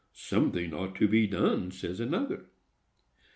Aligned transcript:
"Something 0.13 0.73
ought 0.73 0.95
to 0.95 1.07
be 1.07 1.27
done," 1.27 1.69
says 1.69 1.99
another. 1.99 2.45